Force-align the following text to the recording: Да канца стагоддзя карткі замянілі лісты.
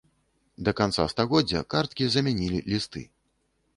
Да 0.69 0.73
канца 0.79 1.05
стагоддзя 1.13 1.61
карткі 1.73 2.03
замянілі 2.15 2.65
лісты. 2.75 3.05